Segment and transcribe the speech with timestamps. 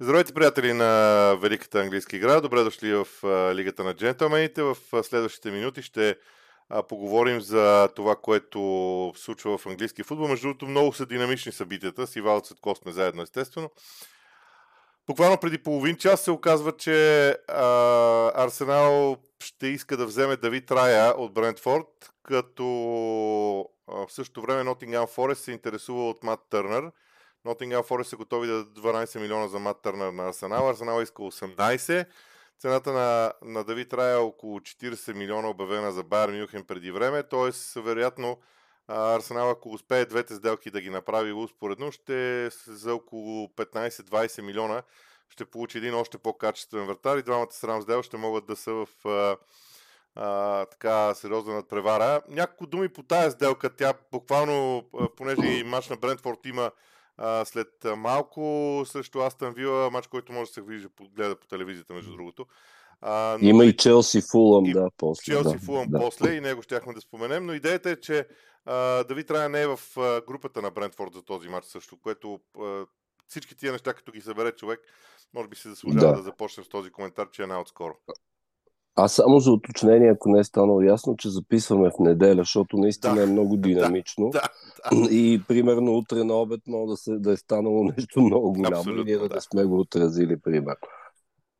[0.00, 2.40] Здравейте, приятели на Великата английска игра.
[2.40, 3.06] Добре дошли в
[3.54, 4.62] Лигата на джентълмените.
[4.62, 6.16] В следващите минути ще
[6.88, 8.58] поговорим за това, което
[9.16, 10.28] случва в английски футбол.
[10.28, 12.06] Между другото, много са динамични събитията.
[12.06, 13.70] С Ивал Цветков сме заедно, естествено.
[15.06, 21.14] Буквално преди половин час се оказва, че а, Арсенал ще иска да вземе Давид Рая
[21.18, 22.64] от Брентфорд, като
[23.88, 26.90] а, в същото време Нотингам Форест се интересува от Мат Търнър–
[27.46, 30.68] Nottingham Форест са готови да дадат 12 милиона за Мат Търнър на Арсенал.
[30.68, 32.06] Арсенал иска 18.
[32.58, 37.22] Цената на, на Давид Рая е около 40 милиона обявена за Байер Мюхен преди време,
[37.22, 37.80] т.е.
[37.80, 38.38] вероятно
[38.88, 44.82] Арсенал, ако успее двете сделки да ги направи успоредно, ще за около 15-20 милиона
[45.28, 48.88] ще получи един още по-качествен вратар и двамата с Рамсдел ще могат да са в
[49.04, 49.36] а,
[50.14, 52.22] а, така сериозна надпревара.
[52.28, 53.76] Няколко думи по тази сделка.
[53.76, 54.84] Тя буквално,
[55.16, 56.70] понеже и мач на Брентфорд има
[57.16, 61.94] а, след малко срещу Астан Вила, матч, който може да се вижда, гледа по телевизията,
[61.94, 62.46] между другото.
[63.00, 63.48] А, но...
[63.48, 65.32] Има и Челси Фулъм, да, после.
[65.32, 65.98] Челси да, Фулъм да.
[65.98, 68.26] после и него щяхме да споменем, но идеята е, че
[68.64, 72.40] а, Давид Рая не е в а, групата на Брентфорд за този матч също, което
[72.60, 72.86] а,
[73.28, 74.80] всички тия неща, като ги събере човек,
[75.34, 76.16] може би се заслужава да.
[76.16, 77.94] да започнем с този коментар, че е най-отскоро.
[78.96, 83.14] Аз само за уточнение, ако не е станало ясно, че записваме в неделя, защото наистина
[83.14, 83.22] да.
[83.22, 84.30] е много динамично.
[84.30, 84.42] Да,
[84.92, 85.14] да.
[85.14, 89.02] И примерно утре на обед може да, се, да е станало нещо много голямо Абсолютно,
[89.02, 90.88] и ние да, да сме го отразили, примерно.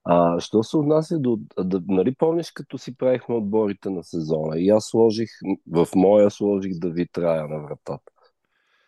[0.05, 1.39] А, що се отнася до...
[1.61, 5.31] Да, нали помниш, като си правихме отборите на сезона и аз сложих,
[5.73, 8.13] в моя сложих да ви трая на вратата.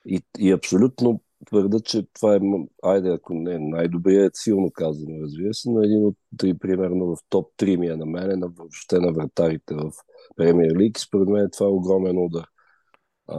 [0.07, 2.41] И, и абсолютно твърда, че това е,
[2.83, 7.19] айде, ако не най-добрият, е силно казано, разбира се, но един от три, примерно в
[7.29, 9.93] топ 3 ми е на мене, на, въобще на вратарите в
[10.37, 10.99] Премьер Лиг.
[10.99, 12.47] Според мен това е огромен удар
[13.29, 13.37] а,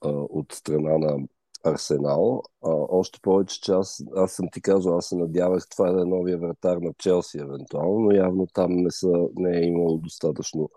[0.00, 1.18] а, от страна на
[1.64, 2.42] Арсенал.
[2.64, 6.04] А, още повече, че аз, аз съм ти казал, аз се надявах това да е
[6.04, 10.70] новия вратар на Челси, евентуално, но явно там не, са, не е имало достатъчно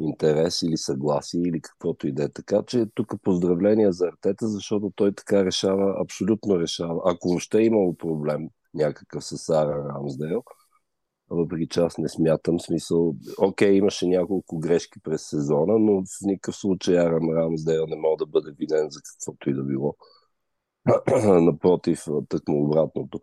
[0.00, 2.28] интерес или съгласие или каквото и да е.
[2.28, 7.02] Така че тук поздравления за Артета, защото той така решава, абсолютно решава.
[7.04, 10.42] Ако въобще е имало проблем някакъв с Сара Рамсдейл,
[11.30, 16.56] въпреки че аз не смятам, смисъл, окей, имаше няколко грешки през сезона, но в никакъв
[16.56, 19.96] случай Арам Рамсдейл не мога да бъде винен за каквото и да било.
[21.40, 23.20] Напротив, тъкмо обратното.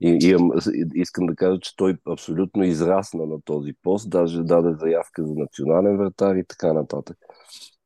[0.00, 0.50] И, имам,
[0.94, 5.96] искам да кажа, че той абсолютно израсна на този пост, даже даде заявка за национален
[5.96, 7.16] вратар и така нататък.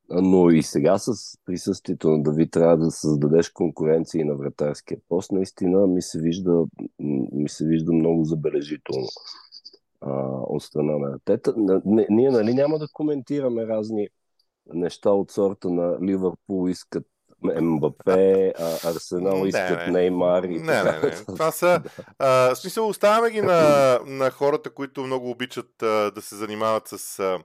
[0.09, 1.13] Но и сега с
[1.45, 5.31] присъствието на Давид трябва да създадеш конкуренция и на вратарския пост.
[5.31, 6.65] Наистина ми се вижда,
[7.31, 9.07] ми се вижда много забележително
[10.01, 11.53] а, от страна на Тета.
[12.09, 14.07] Ние нали няма да коментираме разни
[14.73, 17.05] неща от сорта на Ливърпул искат
[17.43, 18.09] МБП,
[18.83, 21.11] Арсенал искат не, Неймар и не, не, не.
[21.25, 21.81] Това са...
[22.19, 26.87] а, в смисъл, оставяме ги на, на хората, които много обичат а, да се занимават
[26.87, 27.39] с а,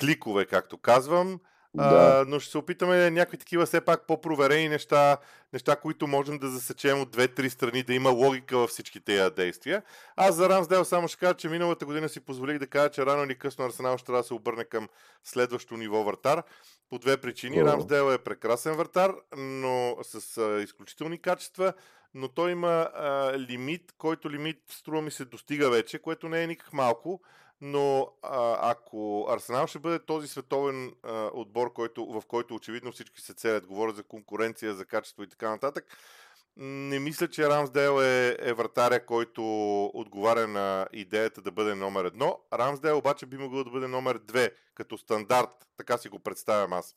[0.00, 1.40] кликове, както казвам.
[1.76, 2.20] Да.
[2.20, 5.16] А, но ще се опитаме някакви такива все пак по-проверени неща,
[5.52, 9.82] неща, които можем да засечем от две-три страни, да има логика във всички тези действия.
[10.16, 13.24] Аз за Рамсдел само ще кажа, че миналата година си позволих да кажа, че рано
[13.24, 14.88] или късно Арсенал ще трябва да се обърне към
[15.24, 16.42] следващо ниво вратар.
[16.90, 17.56] По две причини.
[17.56, 17.72] Oh.
[17.72, 21.72] Рамсдел е прекрасен вратар, но с а, изключителни качества,
[22.16, 26.46] но той има а, лимит, който лимит струва ми се достига вече, което не е
[26.46, 27.20] никак малко
[27.60, 33.20] но а, ако Арсенал ще бъде този световен а, отбор, който, в който очевидно всички
[33.20, 35.84] се целят, говорят за конкуренция, за качество и така нататък,
[36.56, 39.42] не мисля, че Рамсдейл е, е вратаря, който
[39.94, 42.38] отговаря на идеята да бъде номер едно.
[42.52, 46.94] Рамсдейл обаче би могъл да бъде номер две, като стандарт, така си го представям аз.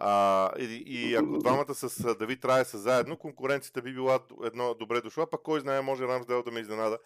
[0.00, 5.00] А, и, и ако двамата с Давид Рая са заедно, конкуренцията би била едно добре
[5.00, 6.98] дошла, пък кой знае, може Рамсдел да ме изненада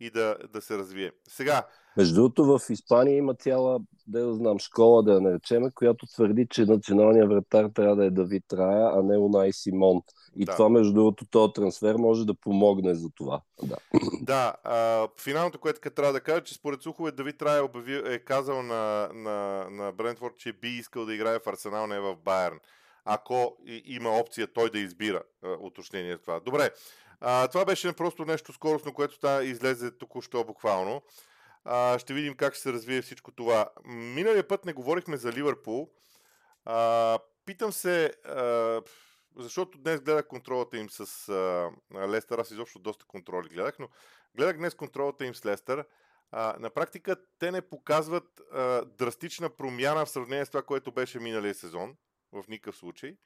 [0.00, 1.12] и да, да се развие.
[1.28, 1.66] Сега.
[1.96, 6.46] Между другото, в Испания има цяла, да я знам, школа, да я наречем, която твърди,
[6.50, 10.02] че националният вратар трябва да е Давид Рая, а не Унай Симон.
[10.36, 10.52] И да.
[10.52, 13.40] това, между другото, този трансфер може да помогне за това.
[13.62, 13.76] Да,
[14.22, 18.62] да а, финалното, което трябва да кажа, че според слухове Давид Рая обяви, е казал
[18.62, 22.58] на, на, на Брентфорд, че би искал да играе в Арсенал, не в Байерн.
[23.04, 25.22] Ако има опция той да избира
[25.60, 26.40] уточнение това.
[26.40, 26.70] Добре,
[27.20, 31.02] а, това беше просто нещо скоростно, което та излезе току-що буквално.
[31.64, 33.68] А, ще видим как ще се развие всичко това.
[33.84, 35.90] Миналия път не говорихме за Ливърпул.
[36.64, 38.80] А, питам се, а,
[39.36, 41.70] защото днес гледах контролата им с а,
[42.08, 42.38] Лестър.
[42.38, 43.88] Аз изобщо доста контроли гледах, но
[44.36, 45.84] гледах днес контролата им с Лестър.
[46.30, 51.18] А, на практика те не показват а, драстична промяна в сравнение с това, което беше
[51.18, 51.96] миналия сезон.
[52.32, 53.16] В никакъв случай.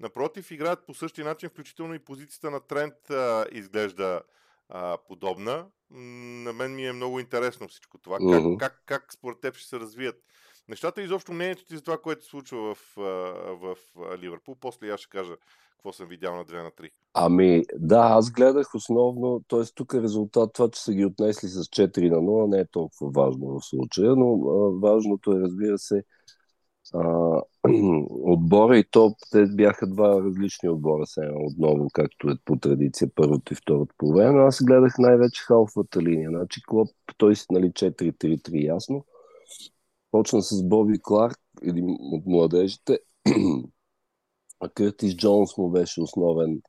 [0.00, 4.20] Напротив, играят по същия начин, включително и позицията на Трент а, изглежда
[4.68, 5.66] а, подобна.
[5.90, 8.18] На мен ми е много интересно всичко това.
[8.18, 8.56] Mm-hmm.
[8.56, 10.22] Как, как, как според теб ще се развият
[10.70, 14.56] нещата изобщо мнението ти за това, което се случва в, в, в Ливърпул.
[14.60, 15.34] После аз ще кажа
[15.72, 16.90] какво съм видял на 2 на 3.
[17.14, 19.62] Ами, да, аз гледах основно, т.е.
[19.74, 23.10] тук е резултат това, че са ги отнесли с 4 на 0, не е толкова
[23.10, 26.04] важно в случая, но а, важното е, разбира се,
[26.94, 27.42] а,
[28.22, 33.52] отбора и то те бяха два различни отбора сега отново, както е по традиция първото
[33.52, 34.42] и второто по време.
[34.42, 36.30] Аз гледах най-вече халфата линия.
[36.30, 39.04] Значи Клоп, той си нали 4-3-3 ясно.
[40.10, 42.98] Почна с Боби Кларк, един от младежите.
[44.60, 46.60] а Къртис Джонс му беше основен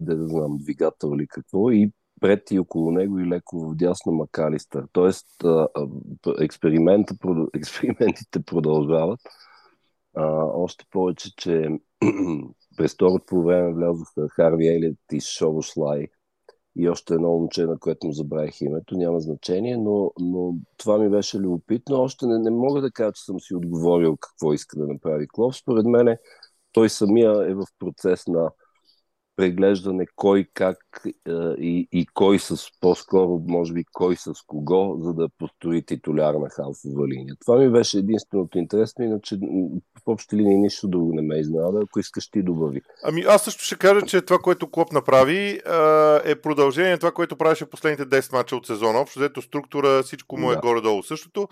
[0.00, 1.70] да, знам, двигател или какво.
[1.70, 1.92] И
[2.24, 4.84] пред и около него и леко в дясно Макалистър.
[4.92, 5.26] Тоест,
[7.54, 9.20] експериментите продължават.
[10.16, 11.68] А, още повече, че
[12.76, 16.06] през второто по време влязоха Харви Елит и Шоушлай
[16.76, 21.10] и още едно момче, на което му забравих името, няма значение, но, но това ми
[21.10, 22.00] беше любопитно.
[22.00, 25.54] Още не, не мога да кажа, че съм си отговорил какво иска да направи Клоп.
[25.54, 26.16] Според мен
[26.72, 28.50] той самия е в процес на
[29.36, 31.10] преглеждане кой как е,
[31.58, 37.08] и, и кой с, по-скоро, може би, кой с кого, за да построи титулярна халфова
[37.08, 37.34] линия.
[37.46, 39.36] Това ми беше единственото интересно, иначе
[39.98, 41.80] в общи линии нищо друго не ме изненада.
[41.82, 42.80] Ако искаш ти добави.
[43.04, 45.60] Ами аз също ще кажа, че това, което Клоп направи,
[46.24, 48.98] е продължение на това, което правеше последните 10 мача от сезона.
[48.98, 50.60] Общо взето структура, всичко му е да.
[50.60, 51.48] горе-долу същото.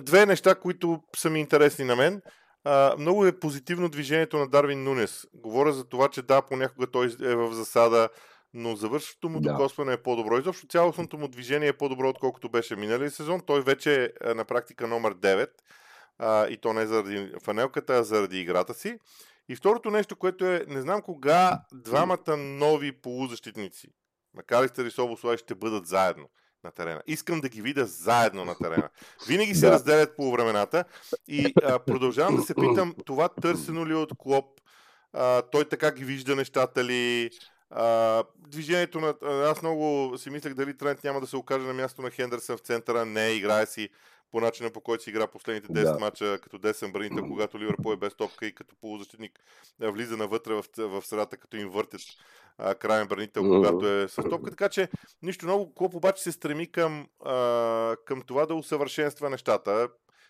[0.00, 2.22] Две неща, които са ми интересни на мен–
[2.64, 5.26] а, много е позитивно движението на Дарвин Нунес.
[5.34, 8.08] Говоря за това, че да, понякога той е в засада,
[8.54, 9.52] но завършващото му да.
[9.52, 10.38] докосване е по-добро.
[10.38, 13.40] Изобщо цялостното му движение е по-добро, отколкото беше миналия сезон.
[13.46, 15.48] Той вече е на практика номер 9
[16.18, 18.98] а, и то не заради фанелката, а заради играта си.
[19.48, 23.88] И второто нещо, което е, не знам кога двамата нови полузащитници,
[24.34, 26.28] Макалистър и Собослай ще бъдат заедно
[26.64, 27.02] на терена.
[27.06, 28.88] Искам да ги видя заедно на терена.
[29.28, 29.72] Винаги се да.
[29.72, 30.84] разделят по времената
[31.28, 34.60] и а, продължавам да се питам, това търсено ли е от Клоп?
[35.12, 37.30] А, той така ги вижда нещата ли?
[37.70, 39.14] А, движението на...
[39.50, 42.60] Аз много си мислех дали Трент няма да се окаже на място на Хендерсън в
[42.60, 43.04] центъра.
[43.04, 43.88] Не, играе си
[44.34, 45.98] по начина по който си игра последните 10 да.
[45.98, 49.40] мача като десен бранител, когато Ливърпул е без топка и като полузащитник
[49.80, 52.00] влиза навътре в, в средата, като им въртят
[52.58, 54.50] а, крайен бранител, когато е с топка.
[54.50, 54.88] Така че
[55.22, 55.74] нищо много.
[55.74, 59.88] Клоп обаче се стреми към, а, към това да усъвършенства нещата.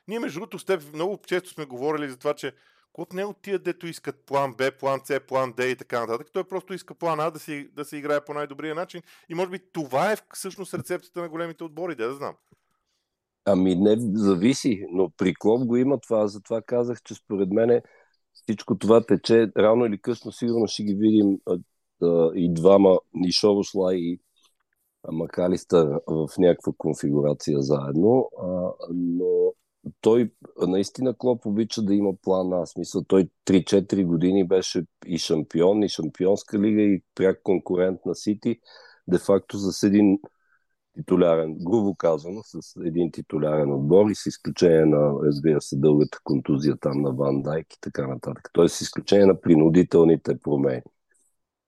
[0.08, 2.52] Ние, между другото, с теб много често сме говорили за това, че
[2.92, 6.00] Клоп не е от тия, дето искат план Б, план С, план Д и така
[6.00, 6.26] нататък.
[6.32, 9.02] Той просто иска план А да си, да се играе по най-добрия начин.
[9.28, 12.34] И може би това е всъщност рецептата на големите отбори, да, да знам.
[13.44, 16.29] Ами не зависи, но при Клоп го има това.
[16.29, 17.81] Затова казах, че според мен
[18.32, 20.32] всичко това тече рано или късно.
[20.32, 24.19] Сигурно ще ги видим а, и двама, и Шорошла, и
[25.12, 28.31] Макалистър в някаква конфигурация заедно.
[28.43, 29.52] А, но
[30.00, 30.31] той
[30.67, 35.88] наистина Клоп обича да има план Аз Смисъл, той 3-4 години беше и шампион, и
[35.88, 38.61] шампионска лига, и пряк конкурент на Сити.
[39.08, 40.19] Де факто с един
[40.94, 46.76] титулярен, грубо казано, с един титулярен отбор и с изключение на, разбира се, дългата контузия
[46.76, 48.50] там на Ван Дайк и така нататък.
[48.52, 50.82] Тоест с изключение на принудителните промени.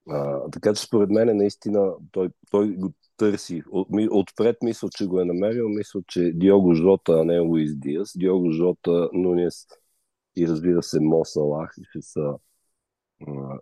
[0.09, 3.63] А, така че според мен наистина той, той го търси.
[3.71, 5.69] От, отпред мисля, че го е намерил.
[5.69, 8.11] Мисля, че Диого Жота, а не Луис Диас.
[8.17, 9.65] Диого Жота, Нунес
[10.35, 12.33] и разбира се Мосалах ще са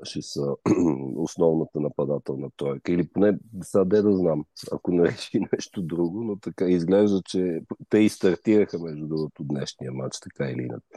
[0.04, 0.56] ще са
[1.16, 2.92] основната нападателна тройка.
[2.92, 5.18] Или поне сега де да знам, ако не
[5.54, 10.62] нещо друго, но така изглежда, че те и стартираха между другото днешния матч, така или
[10.62, 10.88] иначе.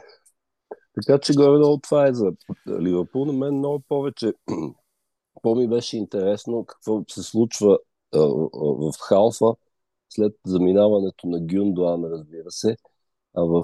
[0.95, 2.31] Така че горе-долу това е за
[2.67, 3.25] Ливърпул.
[3.25, 4.33] На мен много повече
[5.41, 7.79] по-ми беше интересно какво се случва
[8.13, 9.53] в халфа
[10.09, 12.77] след заминаването на Гюндуан, разбира се
[13.39, 13.63] а в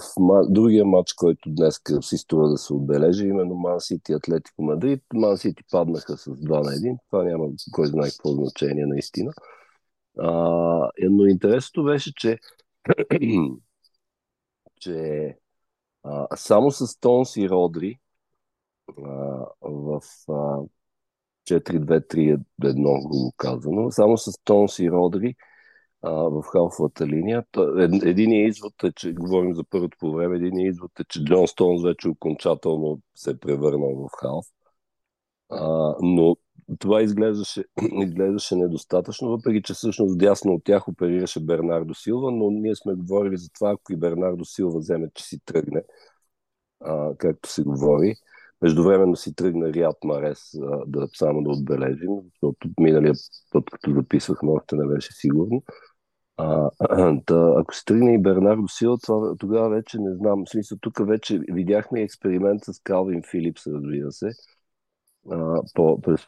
[0.49, 5.37] другия матч, който днес си струва да се отбележи, именно Ман Сити Атлетико Мадрид, Ман
[5.37, 6.97] Сити паднаха с 2 на 1.
[7.09, 9.31] Това няма кой знае какво значение наистина.
[10.19, 12.39] А, е, но интересното беше, че,
[14.79, 15.35] че
[16.03, 17.99] а, само с Тонс и Родри
[19.03, 19.11] а,
[19.61, 20.57] в а,
[21.49, 22.43] 4-2-3-1,
[22.81, 25.35] грубо казано, само с Тонс и Родри
[26.05, 27.43] а, в халфовата линия.
[28.03, 31.83] Единият извод е, че говорим за първото по време, единият извод е, че Джон Стоунс
[31.83, 34.45] вече окончателно се е превърнал в халф.
[35.49, 36.35] А, но
[36.79, 37.63] това изглеждаше,
[38.03, 43.37] изглеждаше недостатъчно, въпреки че всъщност дясно от тях оперираше Бернардо Силва, но ние сме говорили
[43.37, 45.83] за това, ако и Бернардо Силва вземе, че си тръгне,
[46.79, 48.15] а, както се говори,
[48.61, 50.39] Междувременно си тръгна Риад Марес,
[50.87, 53.13] да, само да отбележим, защото миналия
[53.51, 55.63] път, като записвахме, още не беше сигурно.
[56.37, 56.69] А,
[57.27, 60.43] да, ако се тръгне и Бернардо Сила, това, тогава вече не знам.
[60.45, 64.31] В смисъл, тук вече видяхме експеримент с Калвин Филипс, разбира се,
[65.31, 66.27] а, по, през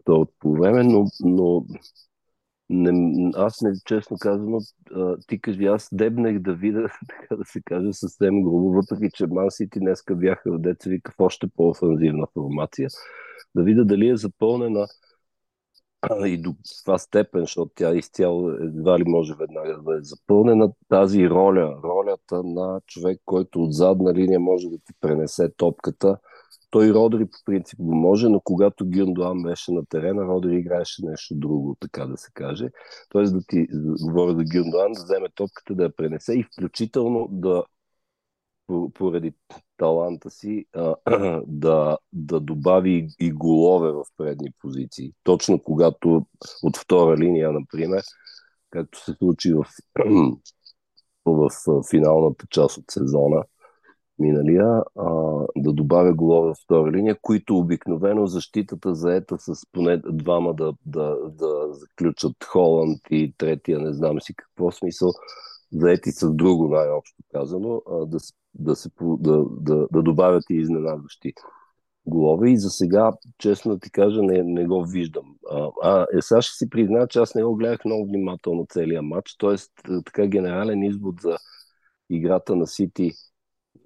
[0.00, 1.66] второто по време, но, но
[2.70, 4.58] не, аз не, честно казвам,
[5.26, 9.50] ти кажи, аз дебнах да видя, така да се каже, съвсем грубо, въпреки че Ман
[9.50, 12.88] Сити днеска бяха деца вика в още по-офанзивна формация,
[13.54, 14.86] да видя дали е запълнена
[16.24, 16.54] и до
[16.84, 22.42] това степен, защото тя изцяло едва ли може веднага да бъде запълнена, тази роля, ролята
[22.42, 26.16] на човек, който от задна линия може да ти пренесе топката.
[26.70, 31.34] Той Родри по принцип го може, но когато Гюндуан беше на терена, Родри играеше нещо
[31.34, 32.68] друго, така да се каже.
[33.08, 33.66] Тоест да ти,
[34.02, 37.64] говоря за Гюндуан, да вземе топката, да я пренесе и включително да
[38.94, 39.32] поради
[39.76, 40.66] таланта си
[41.46, 45.12] да, да добави и голове в предни позиции.
[45.24, 46.26] Точно когато
[46.62, 48.02] от втора линия, например,
[48.70, 49.64] както се случи в,
[51.26, 51.50] в
[51.90, 53.42] финалната част от сезона,
[54.18, 54.82] миналия,
[55.56, 61.16] да добавя голове в втора линия, които обикновено защитата заета с поне двама да, да,
[61.30, 65.12] да заключат Холанд и третия, не знам си какво смисъл,
[65.72, 68.18] заети с друго, най-общо казано, да,
[68.54, 71.32] да, се, да, да, да добавят и изненадващи
[72.06, 72.50] голове.
[72.50, 75.34] И за сега, честно ти кажа, не, не го виждам.
[75.50, 79.02] А, а е, сега ще си призна, че аз не го гледах много внимателно целия
[79.02, 79.56] матч, т.е.
[80.04, 81.36] така генерален извод за
[82.10, 83.12] играта на Сити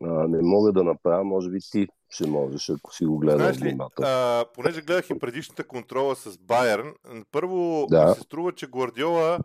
[0.03, 3.63] а, не мога да направя, може би ти ще можеш, ако си го гледал Знаеш
[3.63, 6.93] ли, а, понеже гледах и предишната контрола с Байерн,
[7.33, 8.15] първо да.
[8.15, 9.39] се струва, че Гвардиола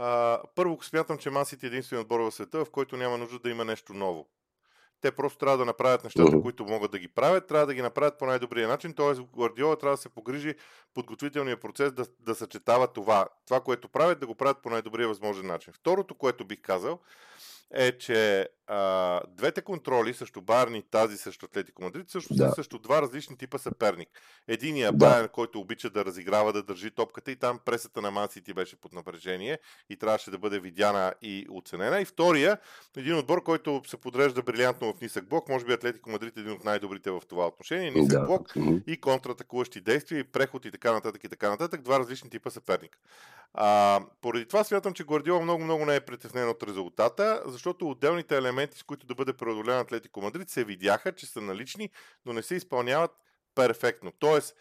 [0.00, 3.50] а, първо смятам, че Масити е единствен отбор в света, в който няма нужда да
[3.50, 4.28] има нещо ново.
[5.00, 6.42] Те просто трябва да направят нещата, uh-huh.
[6.42, 8.94] които могат да ги правят, трябва да ги направят по най-добрия начин.
[8.94, 9.14] Т.е.
[9.36, 10.54] Гвардиола трябва да се погрижи
[10.94, 13.26] подготвителния процес да, да съчетава това.
[13.46, 15.72] Това, което правят, да го правят по най-добрия възможен начин.
[15.72, 17.00] Второто, което бих казал,
[17.74, 22.48] е, че а, двете контроли, също Байерн и тази срещу Атлетико Мадрид, също да.
[22.48, 24.08] са също два различни типа съперник.
[24.48, 24.98] Единия да.
[24.98, 28.92] Байерн, който обича да разиграва, да държи топката и там пресата на Мансити беше под
[28.92, 29.58] напрежение
[29.90, 32.00] и трябваше да бъде видяна и оценена.
[32.00, 32.58] И втория,
[32.96, 36.52] един отбор, който се подрежда брилянтно в нисък блок, може би Атлетико Мадрид е един
[36.52, 38.26] от най-добрите в това отношение, нисък да.
[38.26, 38.54] блок
[38.86, 42.98] и контратакуващи действия, и преход и така нататък и така нататък, два различни типа съперника.
[43.54, 48.59] А, поради това смятам, че Гвардиола много-много не е притеснен от резултата, защото отделните елементи,
[48.72, 51.90] с които да бъде преодолян Атлетико Мадрид, се видяха, че са налични,
[52.26, 53.10] но не се изпълняват
[53.54, 54.12] перфектно.
[54.18, 54.56] Тоест,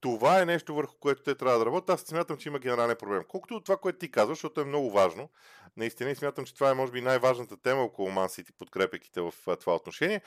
[0.00, 1.90] това е нещо върху което те трябва да работят.
[1.90, 3.22] Аз смятам, че има генерален проблем.
[3.28, 5.30] Колкото от това, което ти казваш, защото е много важно,
[5.76, 9.34] наистина и смятам, че това е може би най-важната тема около Ман Сити, подкрепяйки в
[9.60, 10.20] това отношение,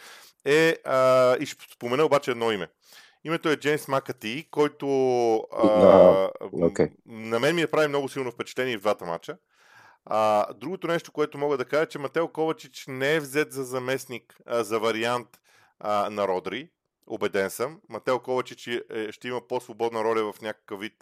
[0.46, 2.68] е, а, и ще спомена обаче едно име.
[3.24, 4.88] Името е Джеймс Макати, който
[5.36, 5.70] а,
[6.42, 6.92] okay.
[7.06, 9.38] на мен ми е прави много силно впечатление в двата мача.
[10.10, 14.38] А, другото нещо, което мога да кажа, че Матео Ковачич не е взет за заместник,
[14.46, 15.28] а, за вариант
[15.80, 16.70] а, на Родри.
[17.08, 17.80] Обеден съм.
[17.90, 20.94] Матео Ковачич е, ще има по-свободна роля в някакъв вид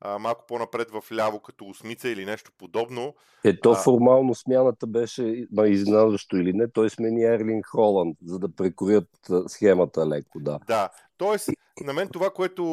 [0.00, 3.14] а, малко по-напред в ляво като осмица или нещо подобно.
[3.44, 9.08] Ето формално смяната беше ма изненадващо или не, той смени Ерлин Холанд, за да прекорят
[9.48, 10.58] схемата леко, да.
[10.66, 11.50] Да, Тоест,
[11.84, 12.64] на мен това, което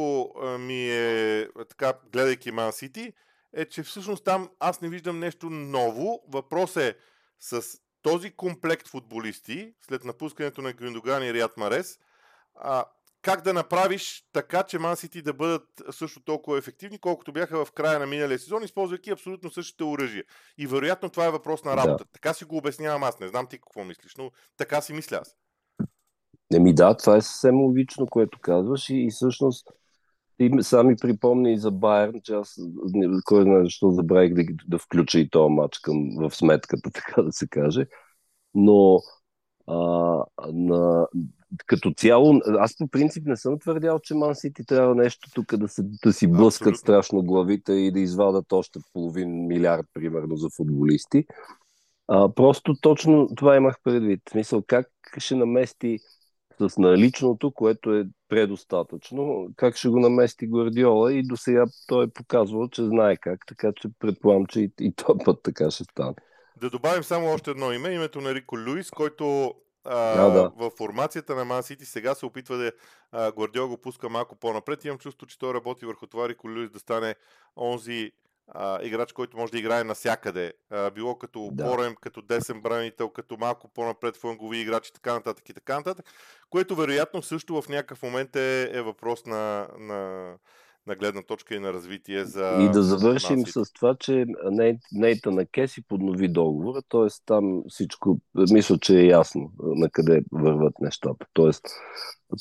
[0.59, 3.13] ми е така, гледайки Ман Сити,
[3.55, 6.23] е, че всъщност там аз не виждам нещо ново.
[6.27, 6.97] Въпрос е
[7.39, 7.61] с
[8.01, 11.99] този комплект футболисти, след напускането на Гюндоган и Риат Марес,
[12.55, 12.85] а,
[13.21, 17.71] как да направиш така, че Ман Сити да бъдат също толкова ефективни, колкото бяха в
[17.71, 20.23] края на миналия сезон, използвайки абсолютно същите оръжия.
[20.57, 22.03] И вероятно това е въпрос на работа.
[22.03, 22.11] Да.
[22.13, 23.19] Така си го обяснявам аз.
[23.19, 25.35] Не знам ти какво мислиш, но така си мисля аз.
[26.53, 29.67] Еми да, това е съвсем логично, което казваш и, и всъщност
[30.37, 32.55] ти сами припомни и за Байерн, че аз
[33.25, 37.31] кой знае защо забравих да, да включа и този матч към, в сметката, така да
[37.31, 37.85] се каже.
[38.53, 38.99] Но
[39.67, 39.77] а,
[40.53, 41.07] на,
[41.65, 45.67] като цяло, аз по принцип не съм твърдял, че Ман Сити трябва нещо тук да,
[45.67, 46.77] се, да си блъскат Абсолютно.
[46.77, 51.25] страшно главите и да извадат още половин милиард, примерно, за футболисти.
[52.07, 54.21] А, просто точно това имах предвид.
[54.27, 54.87] В смисъл, как
[55.17, 55.99] ще намести
[56.59, 62.09] с наличното, което е предостатъчно, как ще го намести Гвардиола и до сега той е
[62.09, 66.15] показвал, че знае как, така че предполагам, че и, и този път така ще стане.
[66.61, 69.53] Да добавим само още едно име, името на Рико Луис, който
[69.85, 70.51] а, да.
[70.55, 72.71] в формацията на Ман Сити сега се опитва да
[73.11, 74.85] а, Гвардиол го пуска малко по-напред.
[74.85, 77.15] Имам чувство, че той работи върху това Рико Луис да стане
[77.57, 78.11] онзи
[78.47, 80.53] а, играч, който може да играе навсякъде.
[80.69, 81.95] А, било като опорен, да.
[82.01, 86.05] като десен бранител, като малко по-напред флангови играчи, така нататък и така нататък,
[86.49, 90.31] което вероятно също в някакъв момент е, е въпрос на, на,
[90.87, 92.57] на гледна точка и на развитие за.
[92.61, 93.65] И да завършим нациите.
[93.65, 94.25] с това, че
[94.91, 97.07] Нейта на Кеси поднови договора, т.е.
[97.25, 98.19] там всичко,
[98.51, 101.25] мисля, че е ясно на къде върват нещата.
[101.33, 101.51] Т.е.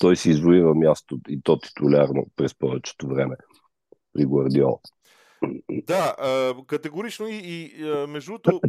[0.00, 3.37] той си извоива място и то титулярно през повечето време
[4.12, 4.78] при Гвардиола.
[5.70, 6.14] Да,
[6.66, 8.60] категорично и, и между другото,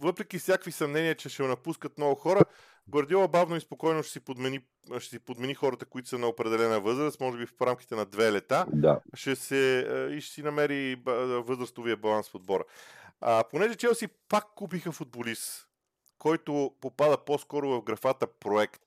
[0.00, 2.44] въпреки всякакви съмнения, че ще напускат много хора,
[2.90, 4.60] Гвардиола бавно и спокойно ще си, подмени,
[4.98, 8.32] ще си подмени хората, които са на определена възраст, може би в рамките на две
[8.32, 9.00] лета, да.
[9.14, 12.64] ще се, и ще си намери възрастовия баланс в отбора.
[13.20, 15.68] А, понеже Челси пак купиха футболист,
[16.18, 18.82] който попада по-скоро в графата проект.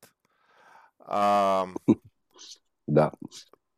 [0.99, 1.65] А,
[2.87, 3.11] да.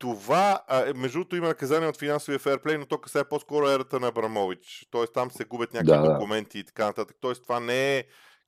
[0.03, 4.07] Това, а, между другото, има наказание от финансовия ферплей, но то касае по-скоро ерата на
[4.07, 4.87] Абрамович.
[4.91, 7.17] Тоест там се губят някакви да, документи и така нататък.
[7.21, 8.03] Тоест това не е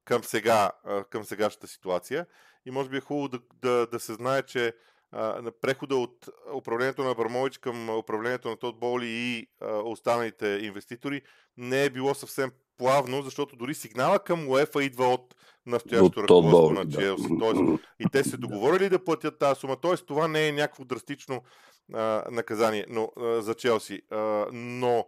[0.06, 0.72] към сега,
[1.10, 2.26] към сегашната ситуация.
[2.66, 4.74] И може би е хубаво да, да, да се знае, че
[5.14, 11.22] на прехода от управлението на Абрамович към управлението на Тод Боли и а, останалите инвеститори
[11.58, 15.36] не е било съвсем плавно, защото дори сигнала към УЕФА идва от
[15.66, 17.30] настоящото ръководство на Челси.
[17.40, 17.62] Тоест,
[18.00, 19.78] и те се договорили да платят тази сума.
[19.82, 21.44] Тоест, това не е някакво драстично
[21.94, 24.02] а, наказание но, а, за Челси.
[24.12, 25.08] А, но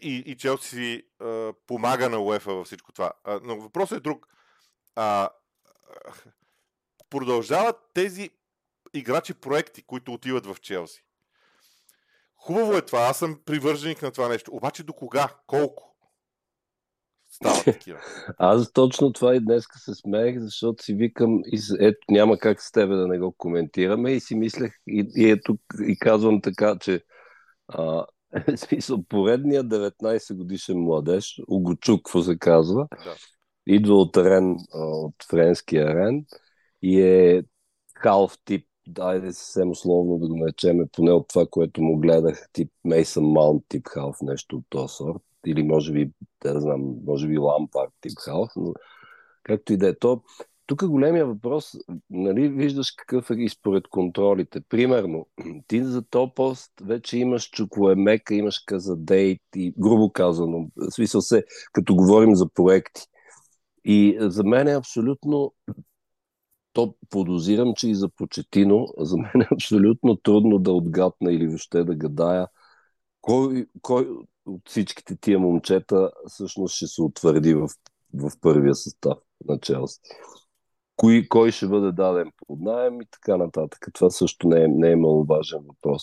[0.00, 3.12] и, и Челси а, помага на УЕФА във всичко това.
[3.24, 4.26] А, но въпросът е друг.
[4.96, 5.28] А,
[7.10, 8.30] продължават тези
[8.94, 11.04] играчи проекти, които отиват в Челси.
[12.36, 14.50] Хубаво е това, аз съм привърженик на това нещо.
[14.54, 15.28] Обаче до кога?
[15.46, 15.89] Колко?
[17.42, 17.98] Става такива.
[18.38, 21.42] Аз точно това и днес се смеех, защото си викам,
[21.80, 25.58] ето няма как с тебе да не го коментираме и си мислех, и, и ето
[25.88, 27.00] и казвам така, че
[27.68, 28.06] а,
[28.56, 33.14] смисъл, поредният 19 годишен младеж, Угочук, какво се казва, да.
[33.66, 36.24] идва от Рен, от френския Рен
[36.82, 37.42] и е
[37.94, 42.72] халф тип дайде съвсем условно да го наречеме, поне от това, което му гледах, тип
[42.84, 45.22] Мейсън Маунт тип халф, нещо от този сорт.
[45.46, 46.10] Или може би,
[46.42, 48.74] да знам, може би Лампард тип халф, но
[49.42, 50.22] както и да е то.
[50.66, 51.72] Тук големия въпрос,
[52.10, 54.60] нали, виждаш какъв е и според контролите.
[54.68, 55.26] Примерно,
[55.66, 61.94] ти за този пост вече имаш Чукоемека, имаш Казадейт и грубо казано, смисъл се, като
[61.94, 63.02] говорим за проекти.
[63.84, 65.54] И за мен е абсолютно
[66.72, 71.84] то подозирам, че и за Почетино, за мен е абсолютно трудно да отгадна или въобще
[71.84, 72.46] да гадая
[73.20, 74.08] кой, кой
[74.46, 77.68] от всичките тия момчета всъщност ще се утвърди в,
[78.14, 80.00] в първия състав на Челси.
[80.96, 83.86] Кой, кой ще бъде даден под найем и така нататък.
[83.92, 86.02] Това също не е, не е маловажен въпрос.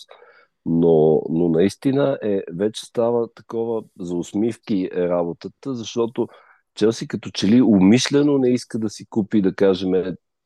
[0.66, 6.28] Но, но наистина е, вече става такова за усмивки е работата, защото
[6.74, 9.90] Челси като че ли умишлено не иска да си купи, да кажем,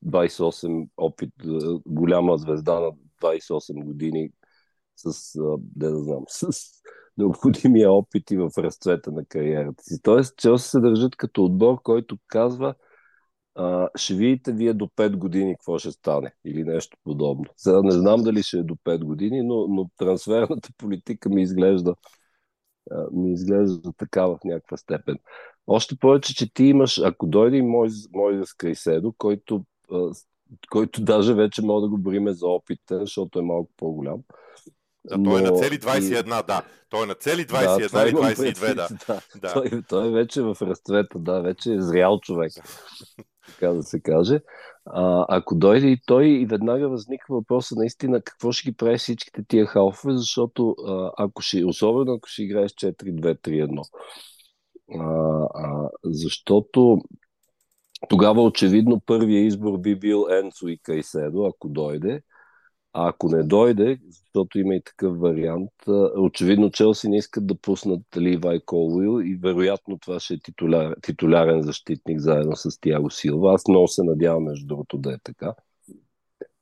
[0.06, 1.30] 28 опит,
[1.86, 2.90] голяма звезда на
[3.22, 4.30] 28 години
[4.96, 6.50] с, да знам, с
[7.18, 10.02] необходимия опит и в разцвета на кариерата си.
[10.02, 12.74] Тоест, Челси се държат като отбор, който казва
[13.54, 17.44] а, ще видите вие до 5 години какво ще стане или нещо подобно.
[17.56, 21.94] Сега не знам дали ще е до 5 години, но, но трансферната политика ми изглежда
[23.12, 25.18] ми изглежда така в някаква степен.
[25.66, 29.64] Още повече, че ти имаш, ако дойде и мой, мой Крайседо, който
[30.70, 34.20] който даже вече мога да го бриме за опитен, защото е малко по-голям.
[35.04, 35.30] Да, Но...
[35.30, 36.46] той е на цели 21, и...
[36.46, 36.62] да.
[36.90, 38.88] Той е на цели 21 да, или 22, да.
[39.06, 39.20] да.
[39.40, 39.52] да.
[39.52, 42.52] Той, той е вече в разцвета, да, вече е зрял човек,
[43.46, 44.40] така да се каже.
[44.86, 49.44] А, ако дойде и той и веднага възниква въпроса наистина какво ще ги прави всичките
[49.48, 50.76] тия халфове, защото
[51.18, 53.82] ако ще, особено ако ще играеш 4-2-3-1.
[54.94, 55.04] А,
[55.54, 56.98] а, защото
[58.08, 62.22] тогава очевидно първия избор би бил Енцо и Кайседо, ако дойде.
[62.94, 65.70] А ако не дойде, защото има и такъв вариант,
[66.16, 71.62] очевидно Челси не искат да пуснат Ливай Колуил и вероятно това ще е титуляр, титулярен
[71.62, 73.54] защитник заедно с Тиаго Силва.
[73.54, 75.54] Аз много се надявам, между другото, да е така.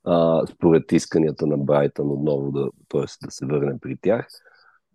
[0.03, 3.25] А, според исканията на Брайтън отново да, т.е.
[3.25, 4.27] да се върне при тях.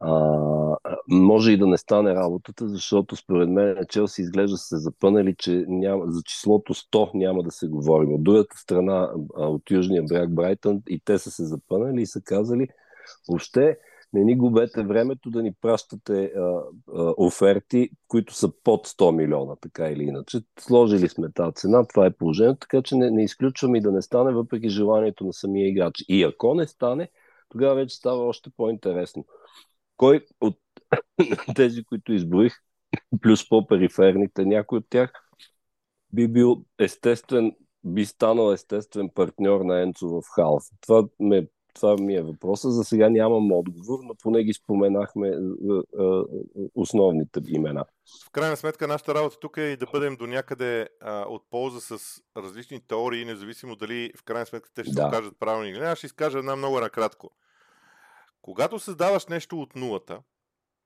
[0.01, 0.77] А,
[1.09, 6.05] може и да не стане работата, защото според мен Челси изглежда се запънали, че няма,
[6.07, 8.15] за числото 100 няма да се говорим.
[8.15, 12.69] От другата страна, от южния бряг Брайтън, и те са се запънали и са казали,
[13.29, 13.79] въобще
[14.13, 19.57] не ни губете времето да ни пращате а, а, оферти, които са под 100 милиона,
[19.61, 20.41] така или иначе.
[20.61, 24.03] Сложили сме тази цена, това е положението, така че не, не изключвам и да не
[24.03, 26.05] стане, въпреки желанието на самия играч.
[26.09, 27.09] И ако не стане,
[27.49, 29.25] тогава вече става още по-интересно
[29.97, 30.59] кой от
[31.57, 32.55] тези, които изброих,
[33.21, 35.13] плюс по-периферните, някой от тях
[36.13, 37.53] би бил естествен,
[37.85, 40.65] би станал естествен партньор на Енцо в Халф.
[40.81, 42.71] Това ме това ми е въпроса.
[42.71, 45.33] За сега нямам отговор, но поне ги споменахме
[46.75, 47.85] основните имена.
[48.27, 51.81] В крайна сметка, нашата работа тук е и да бъдем до някъде а, от полза
[51.81, 55.03] с различни теории, независимо дали в крайна сметка те ще да.
[55.03, 55.87] се окажат правилни или не.
[55.87, 57.31] Аз ще изкажа една много накратко.
[58.47, 60.23] Когато създаваш нещо от нулата,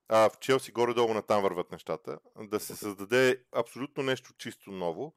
[0.09, 5.13] а в Челси горе-долу на там върват нещата, да се създаде абсолютно нещо чисто ново,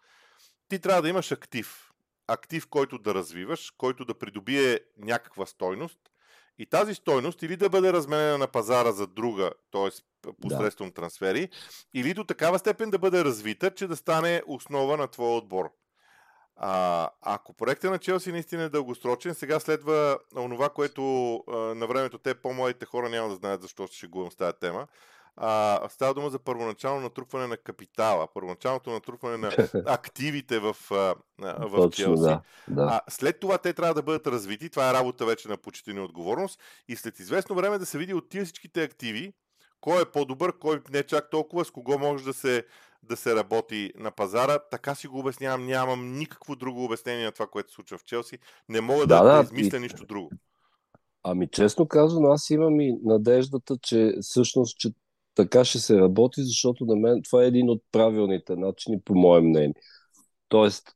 [0.68, 1.90] ти трябва да имаш актив
[2.28, 5.98] актив, който да развиваш, който да придобие някаква стойност
[6.58, 9.90] и тази стойност или да бъде разменена на пазара за друга, т.е.
[10.40, 10.94] посредством да.
[10.94, 11.48] трансфери,
[11.94, 15.70] или до такава степен да бъде развита, че да стане основа на твоя отбор.
[16.56, 22.18] А, ако проектът на Челси наистина е дългосрочен, сега следва онова, което а, на времето
[22.18, 24.86] те по-младите хора няма да знаят защо ще шегувам с тази тема.
[25.36, 29.52] А, става дума за първоначално натрупване на капитала, първоначалното натрупване на
[29.86, 31.16] активите в, в
[31.76, 32.22] Точно, Челси.
[32.22, 32.82] Да, да.
[32.82, 34.70] А, след това те трябва да бъдат развити.
[34.70, 36.60] Това е работа вече на почтени отговорност.
[36.88, 39.32] И след известно време да се види от тия всичките активи,
[39.80, 42.64] кой е по-добър, кой не чак толкова, с кого може да се,
[43.08, 44.58] да се работи на пазара.
[44.70, 45.66] Така си го обяснявам.
[45.66, 48.38] Нямам никакво друго обяснение на това, което се случва в Челси.
[48.68, 49.80] Не мога да, да, да измисля и...
[49.80, 50.30] нищо друго.
[51.22, 54.90] Ами честно казвам, аз имам и надеждата, че всъщност, че
[55.34, 59.40] така ще се работи, защото на мен това е един от правилните начини, по мое
[59.40, 59.74] мнение.
[60.48, 60.94] Тоест,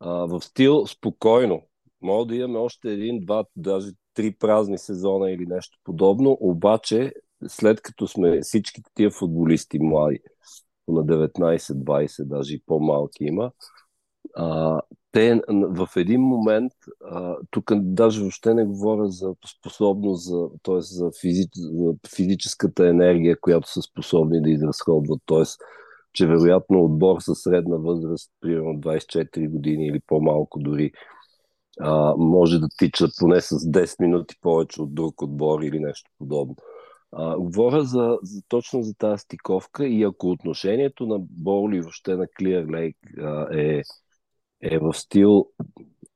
[0.00, 1.62] а, в стил спокойно.
[2.02, 7.12] Мога да имаме още един, два, даже три празни сезона или нещо подобно, обаче
[7.48, 10.20] след като сме всички тия футболисти млади,
[10.88, 13.52] на 19-20, даже и по-малки има,
[14.36, 14.80] а,
[15.12, 16.72] те в един момент,
[17.04, 20.80] а, тук даже въобще не говоря за способност, за, т.е.
[20.80, 25.42] За, физи, за физическата енергия, която са способни да изразходват, т.е.
[26.12, 30.92] че вероятно отбор със средна възраст, примерно 24 години или по-малко дори,
[31.80, 36.56] а, може да тича поне с 10 минути повече от друг отбор или нещо подобно.
[37.38, 42.66] Говоря за, за, точно за тази стиковка и ако отношението на Боли въобще на Clear
[42.66, 43.82] Lake а, е
[44.62, 45.46] е в стил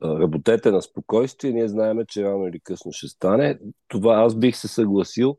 [0.02, 3.59] работете на спокойствие, ние знаем, че рано или късно ще стане.
[3.88, 5.37] Това аз бих се съгласил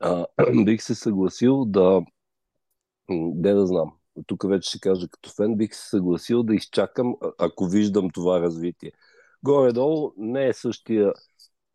[0.00, 0.26] а,
[0.64, 2.02] бих се съгласил да
[3.10, 3.92] де да знам,
[4.26, 8.92] тук вече ще кажа като фен, бих се съгласил да изчакам, ако виждам това развитие.
[9.42, 11.12] Горе-долу не е същия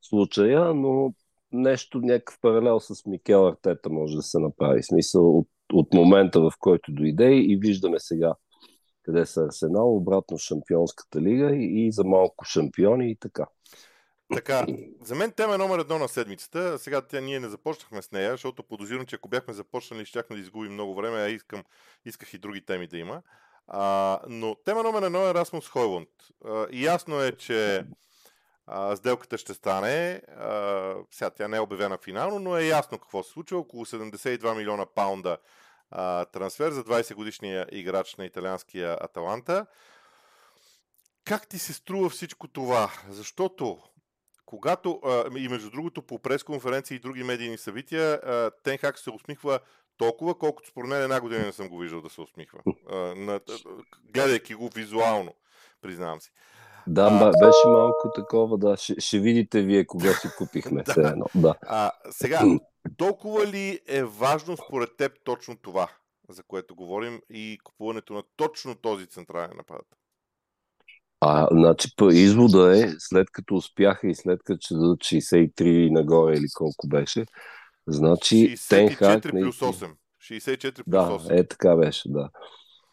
[0.01, 1.13] случая, но
[1.53, 4.83] нещо, някакъв паралел с Микел Артета може да се направи.
[4.83, 8.33] Смисъл от, от момента, в който дойде и виждаме сега
[9.03, 13.45] къде са Арсенал, обратно Шампионската лига и, и за малко шампиони и така.
[14.33, 14.65] Така,
[15.03, 16.79] за мен тема е номер едно на седмицата.
[16.79, 20.41] Сега тя ние не започнахме с нея, защото подозирам, че ако бяхме започнали, щяхме да
[20.41, 21.63] изгубим много време, а искам,
[22.05, 23.21] исках и други теми да има.
[23.67, 26.09] А, но тема номер едно е Расмус Хойлунд.
[26.45, 27.85] А, ясно е, че
[28.95, 30.21] сделката ще стане.
[30.27, 33.57] А, сега тя не е обявена финално, но е ясно какво се случва.
[33.57, 35.37] Около 72 милиона паунда
[35.91, 39.65] а, трансфер за 20 годишния играч на италианския Аталанта.
[41.25, 42.91] Как ти се струва всичко това?
[43.09, 43.79] Защото
[44.45, 49.59] когато, а, и между другото по пресконференции и други медийни събития, а, Тенхак се усмихва
[49.97, 52.59] толкова, колкото според мен една година не съм го виждал да се усмихва.
[52.91, 53.39] А, на,
[54.13, 55.35] гледайки го визуално,
[55.81, 56.31] признавам си.
[56.87, 58.77] Да, а, беше малко такова, да.
[58.77, 61.09] Ще, ще видите вие кога си купихме да.
[61.09, 61.25] едно.
[61.35, 61.55] Да.
[61.67, 62.41] А, сега,
[62.97, 65.87] толкова ли е важно според теб точно това,
[66.29, 69.97] за което говорим и купуването на точно този централен нападател?
[71.23, 76.47] А, значи, извода е, след като успяха и след като ще дадат 63 нагоре или
[76.57, 77.25] колко беше,
[77.87, 79.21] значи 64 Тенхак...
[79.21, 79.91] плюс 8.
[80.21, 81.39] 64 плюс да, 8.
[81.39, 82.29] е така беше, да.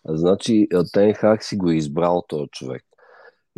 [0.09, 2.85] Значи Тенхак си го е избрал този човек.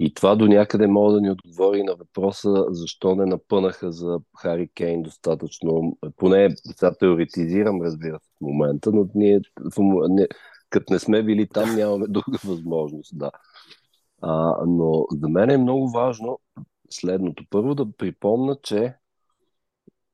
[0.03, 4.69] И това до някъде мога да ни отговори на въпроса защо не напънаха за Хари
[4.69, 5.99] Кейн достатъчно.
[6.17, 9.41] Поне сега теоретизирам, разбира се, в момента, но ние,
[9.77, 10.29] в, не,
[10.71, 13.19] като не сме били там, нямаме друга възможност.
[13.19, 13.31] Да.
[14.23, 16.39] А, но за мен е много важно
[16.91, 17.45] следното.
[17.51, 18.95] Първо да припомна, че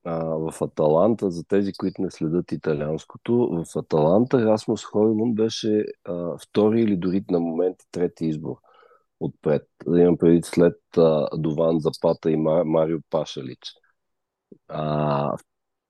[0.05, 6.39] а, в Аталанта, за тези, които не следят италианското, в Аталанта Расмус Хойлун беше а,
[6.39, 8.57] втори или дори на моменти трети избор
[9.21, 9.69] отпред.
[9.87, 13.73] Имам преди след а, Дован Запата и Марио Пашалич.
[14.69, 15.37] А,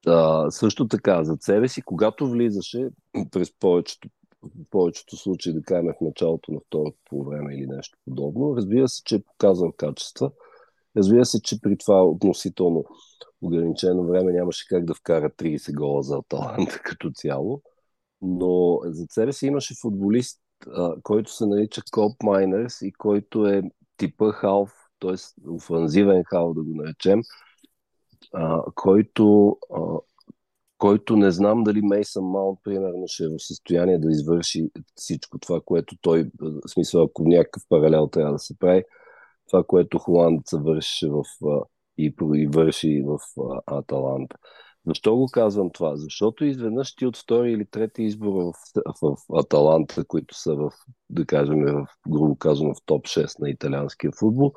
[0.06, 2.88] а, също така, за себе си, когато влизаше
[3.30, 4.08] през повечето,
[4.70, 9.02] повечето случаи, да кажем в началото на второто по време или нещо подобно, разбира се,
[9.04, 10.30] че е показал качества.
[10.96, 12.84] Разбира се, че при това относително
[13.42, 17.62] ограничено време нямаше как да вкара 30 гола за Аталанта като цяло.
[18.22, 20.40] Но за себе си имаше футболист,
[21.02, 23.62] който се нарича Коп Майнерс и който е
[23.96, 25.14] типа халф, т.е.
[25.50, 27.20] офанзивен халф да го наречем,
[28.74, 29.56] който,
[30.78, 35.60] който не знам дали Мейсън Маунт, примерно, ще е в състояние да извърши всичко това,
[35.64, 38.84] което той, в смисъл, ако някакъв паралел трябва да се прави,
[39.50, 41.22] това, което холандеца върши в,
[41.98, 43.18] и, и върши в
[43.66, 44.36] Аталанта.
[44.86, 45.96] Защо го казвам това?
[45.96, 48.52] Защото изведнъж ти от втори или трети избор в,
[49.02, 50.70] в, Аталанта, които са в,
[51.10, 54.52] да кажем, в, грубо казано, в топ 6 на италианския футбол,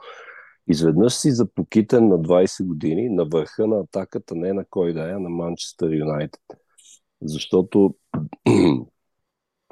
[0.68, 5.14] изведнъж си запокитен на 20 години на върха на атаката, не на кой да е,
[5.14, 6.42] на Манчестър Юнайтед.
[7.22, 7.96] Защото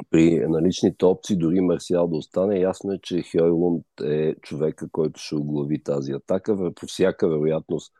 [0.09, 5.35] при наличните опции, дори Марсиал да остане, ясно е, че Хьойлунд е човека, който ще
[5.35, 6.73] оглави тази атака.
[6.75, 7.93] По всяка вероятност,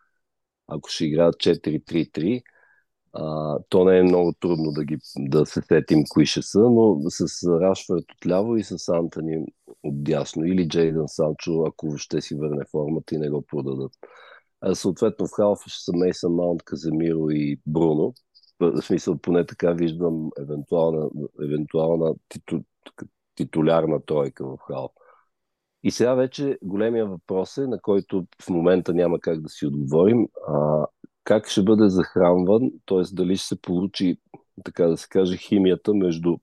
[0.67, 2.41] ако ще играят 4-3-3,
[3.13, 6.99] а, то не е много трудно да, ги, да се сетим кои ще са, но
[7.10, 9.45] с Рашфорд отляво и с Антони
[9.84, 13.91] отдясно или Джейдън Санчо, ако ще си върне формата и не го продадат.
[14.62, 18.13] А, съответно в халфа ще са Мейсън Маунт, Каземиро и Бруно.
[18.60, 21.10] В смисъл, поне така виждам евентуална,
[21.43, 22.60] евентуална титу,
[23.36, 25.06] титулярна тройка в халфа.
[25.83, 30.27] И сега вече големия въпрос е, на който в момента няма как да си отговорим,
[30.47, 30.85] а,
[31.23, 33.01] как ще бъде захранван, т.е.
[33.13, 34.17] дали ще се получи,
[34.63, 36.37] така да се каже, химията между,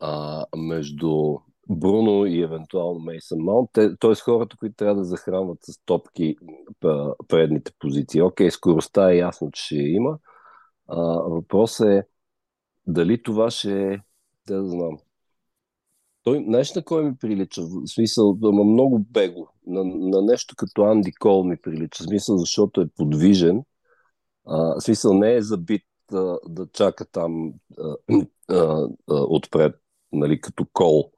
[0.00, 1.38] а, между
[1.68, 4.14] Бруно и евентуално Мейсън Маунт, т.е.
[4.14, 6.36] хората, които трябва да захранват с топки
[7.28, 8.22] предните позиции.
[8.22, 10.18] Окей, скоростта е ясно, че ще има.
[10.88, 12.02] А, въпросът е
[12.86, 13.98] дали това ще е,
[14.46, 14.98] да знам,
[16.22, 17.62] той, знаеш на кой ми прилича?
[17.62, 19.48] В смисъл, ама много бего.
[19.66, 22.04] На, на нещо като Анди Кол ми прилича.
[22.04, 23.62] В смисъл, защото е подвижен.
[24.46, 27.96] А, в смисъл, не е забит а, да чака там а,
[28.48, 29.74] а, а, отпред,
[30.12, 31.10] нали, като кол,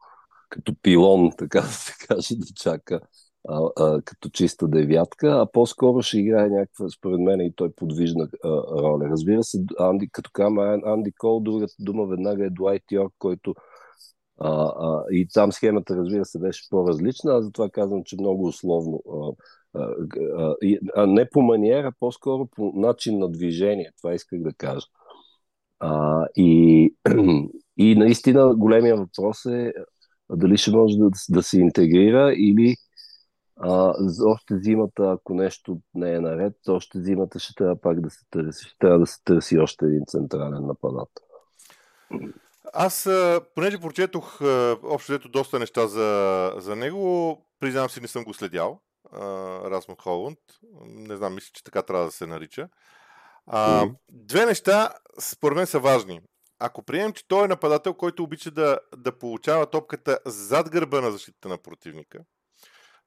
[0.48, 3.00] като пилон, така да се каже, да чака
[3.48, 8.28] а, а, като чиста девятка, а по-скоро ще играе някаква, според мен, и той подвижна
[8.44, 8.48] а,
[8.82, 9.08] роля.
[9.10, 13.54] Разбира се, Анди, като кама Анди Кол, другата дума веднага е Дуайт Йорк, който
[14.44, 17.32] а, а, и там схемата, разбира се, беше по-различна.
[17.32, 19.02] Аз затова казвам, че много условно.
[19.74, 20.54] А, а,
[20.96, 23.90] а не по маниера, по-скоро по начин на движение.
[23.96, 24.86] Това исках да кажа.
[25.80, 26.94] А, и,
[27.76, 29.72] и наистина големия въпрос е
[30.30, 32.76] дали ще може да, да се интегрира или
[33.56, 38.24] а, още зимата, ако нещо не е наред, още зимата ще трябва пак да се
[38.30, 38.64] търси.
[38.64, 41.24] Ще трябва да се търси още един централен нападател.
[42.72, 43.08] Аз,
[43.54, 44.40] понеже прочетох
[44.82, 48.80] общо взето доста неща за, за него, признавам си, не съм го следял.
[49.64, 50.38] Расмут Холанд.
[50.84, 52.68] Не знам, мисля, че така трябва да се нарича.
[53.46, 53.94] А, mm-hmm.
[54.10, 56.20] Две неща, според мен, са важни.
[56.58, 61.12] Ако приемем, че той е нападател, който обича да, да получава топката зад гърба на
[61.12, 62.18] защита на противника,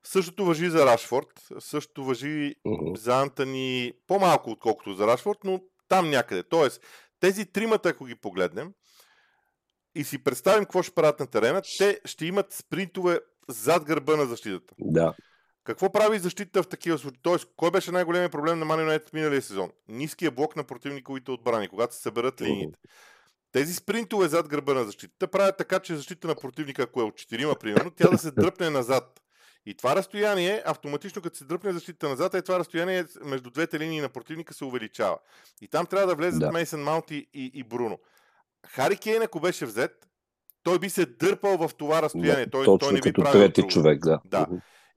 [0.03, 1.27] същото въжи за Рашфорд,
[1.59, 2.97] същото въжи mm-hmm.
[2.97, 6.43] за Антони по-малко, отколкото за Рашфорд, но там някъде.
[6.43, 6.81] Тоест,
[7.19, 8.73] тези тримата, ако ги погледнем,
[9.95, 14.25] и си представим какво ще правят на терена, те ще имат спринтове зад гърба на
[14.25, 14.75] защитата.
[14.79, 15.15] Да.
[15.63, 17.19] Какво прави защитата в такива случаи?
[17.21, 19.71] Тоест, кой беше най-големият проблем на Man United миналия сезон?
[19.87, 22.77] Ниския блок на противниковите отбрани, когато се съберат линиите.
[23.51, 27.13] Тези спринтове зад гърба на защитата правят така, че защита на противника, ако е от
[27.13, 29.21] 4 примерно, тя да се дръпне назад.
[29.65, 34.01] И това разстояние, автоматично като се дръпне защита назад, е това разстояние между двете линии
[34.01, 35.17] на противника се увеличава.
[35.61, 36.51] И там трябва да влезат да.
[36.51, 37.99] Мейсън Маунт и, и, и Бруно.
[38.67, 39.91] Хари Кейн, ако беше взет,
[40.63, 42.49] той би се дърпал в това разстояние.
[42.49, 43.71] той, точно той не би като трети друго.
[43.71, 44.19] човек, да.
[44.25, 44.47] да.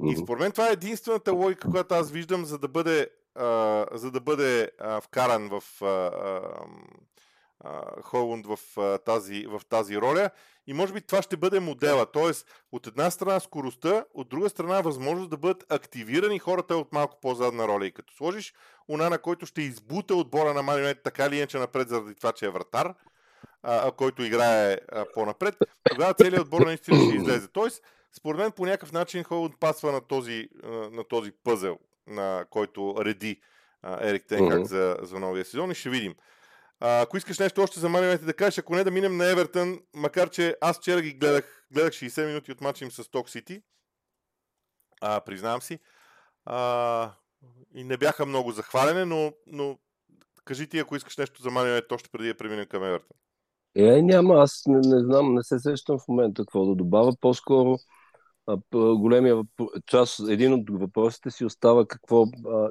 [0.07, 4.11] И според мен това е единствената логика, която аз виждам, за да бъде, а, за
[4.11, 6.11] да бъде а, вкаран в а,
[8.03, 10.31] Холунд в, а, тази, в тази роля.
[10.67, 12.07] И може би това ще бъде модела.
[12.13, 17.19] Тоест, от една страна скоростта, от друга страна възможност да бъдат активирани хората от малко
[17.21, 17.87] по-задна роля.
[17.87, 18.55] И като сложиш
[18.89, 22.51] на който ще избута отбора на Марионет така или иначе напред заради това, че е
[22.51, 22.95] вратар,
[23.62, 25.55] а, който играе а, по-напред,
[25.90, 27.49] тогава целият отбор наистина ще излезе.
[27.49, 27.83] Тоест,
[28.18, 30.49] според мен по някакъв начин Холанд пасва на този,
[30.92, 33.40] на този пъзел, на който реди
[33.83, 36.14] а, Ерик Тенхак за, за новия сезон и ще видим.
[36.81, 39.81] А, ако искаш нещо още за Манионете да кажеш, ако не да минем на Евертън,
[39.94, 43.62] макар че аз вчера ги гледах, гледах 60 минути от матча им с Ток Сити,
[45.01, 45.79] а, признавам си,
[46.44, 47.12] а,
[47.75, 49.79] и не бяха много захвалене, но, но
[50.44, 53.16] кажи ти, ако искаш нещо за Манионете, още преди да преминем към Евертън.
[53.75, 57.13] Е, няма, аз не, не знам, не се сещам в момента какво да добавя.
[57.21, 57.79] По-скоро
[58.73, 59.43] големия
[59.87, 62.25] част, един от въпросите си остава какво,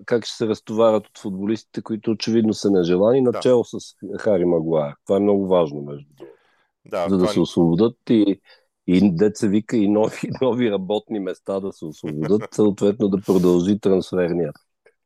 [0.06, 3.80] как ще се разтоварят от футболистите, които очевидно са нежелани, начало да.
[3.80, 4.96] с Хари Магуайер.
[5.06, 6.38] Това е много важно, между другото.
[6.86, 8.42] Да, за да се освободят и,
[8.88, 14.52] и деца вика и нови, нови работни места да се освободят, съответно да продължи трансферния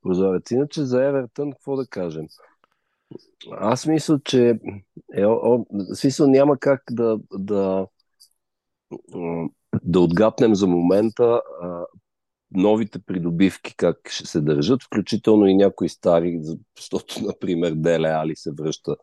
[0.02, 0.52] прозорец.
[0.52, 2.26] Иначе за Евертън, какво да кажем?
[3.52, 4.60] Аз мисля, че
[5.13, 7.88] е, о, смисъл няма как да, да,
[9.84, 11.86] да отгапнем за момента а,
[12.52, 16.41] новите придобивки как ще се държат, включително и някои стари,
[16.78, 18.95] защото, например, Деле Али се връща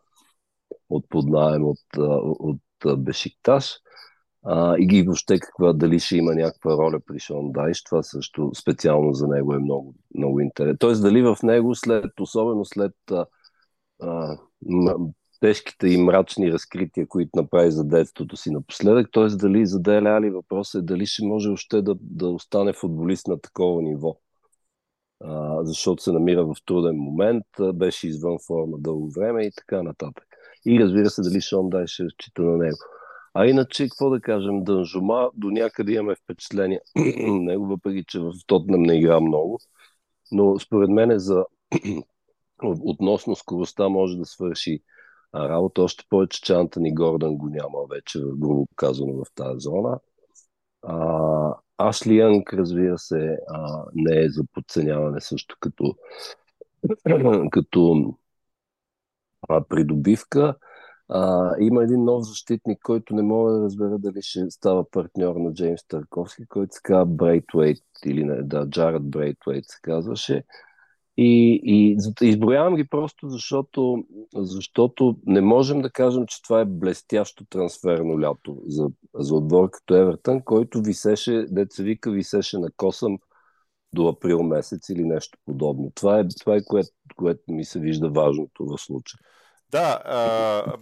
[0.89, 2.61] от поднаем от, от,
[2.97, 3.73] Бешикташ
[4.45, 8.51] а, и ги въобще каква, дали ще има някаква роля при Шон Дайш, това също
[8.61, 10.77] специално за него е много, много интересно.
[10.77, 12.93] Тоест дали в него след, особено след
[15.41, 19.25] тежките и мрачни разкрития, които направи за детството си напоследък, т.е.
[19.25, 23.41] дали за Деле Али въпросът е дали ще може още да, да остане футболист на
[23.41, 24.17] такова ниво.
[25.23, 30.25] А, защото се намира в труден момент, беше извън форма дълго време и така нататък.
[30.65, 32.77] И разбира се, дали Шон Дай ще разчита на него.
[33.33, 36.79] А иначе, какво да кажем, Дънжума до някъде имаме впечатление
[37.27, 39.59] него, въпреки че в Тотнем не игра много,
[40.31, 41.45] но според мен е за
[42.63, 44.81] относно скоростта може да свърши
[45.35, 49.99] работа, още повече, че Антони Гордън го няма вече, грубо казано, в тази зона.
[50.81, 55.95] А, Ашли Янг, разбира се, а, не е за подценяване също като,
[57.51, 58.13] като
[59.49, 60.55] а, придобивка.
[61.09, 65.53] А, има един нов защитник, който не мога да разбера дали ще става партньор на
[65.53, 70.43] Джеймс Тарковски, който се казва Брейтвейт, или не, да, Джаред Брейтвейт се казваше.
[71.21, 74.03] И, и изброявам ги просто защото,
[74.35, 79.95] защото не можем да кажем, че това е блестящо трансферно лято за, за отбор като
[79.95, 83.17] Евертън, който висеше, деца вика, висеше на косъм
[83.93, 85.91] до април месец или нещо подобно.
[85.95, 89.19] Това е, това е което, което ми се вижда важното в случая.
[89.71, 90.01] Да,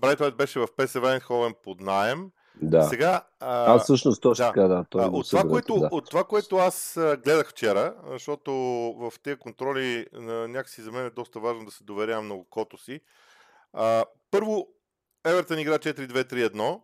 [0.02, 2.30] Брайтвайт беше в ПСВ Енховен под найем.
[2.62, 2.84] Да.
[2.84, 4.50] Сега, а, аз всъщност точно да.
[4.50, 4.86] така, да.
[4.90, 5.90] Той а, от, това, което, да.
[5.92, 8.52] от това, което аз гледах вчера, защото
[9.00, 10.06] в тези контроли
[10.50, 13.02] някакси за мен е доста важно да се доверявам много кото си.
[13.74, 14.68] А, първо,
[15.26, 16.82] Евертън игра 4-2-3-1.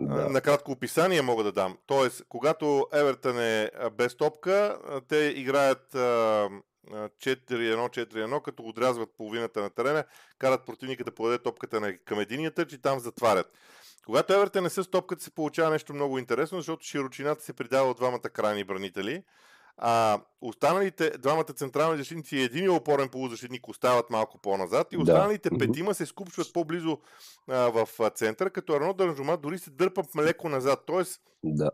[0.00, 0.28] Да.
[0.28, 1.78] На кратко описание мога да дам.
[1.86, 10.04] Тоест, когато Евертън е без топка, те играят 4-1-4-1, като отрязват половината на терена,
[10.38, 13.52] карат противника да подаде топката към единия тъч и там затварят.
[14.08, 17.90] Когато Евертън не са с топката, се получава нещо много интересно, защото широчината се придава
[17.90, 19.22] от двамата крайни бранители.
[19.76, 25.58] А останалите двамата централни защитници и един опорен полузащитник остават малко по-назад и останалите да.
[25.58, 26.98] петима се скупчват по-близо
[27.48, 30.82] а, в центъра, като Арно Дънжума дори се дърпа леко назад.
[30.86, 31.70] Тоест, да.